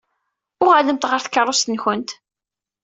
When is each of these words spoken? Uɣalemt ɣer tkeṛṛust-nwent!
Uɣalemt 0.63 1.07
ɣer 1.09 1.21
tkeṛṛust-nwent! 1.21 2.09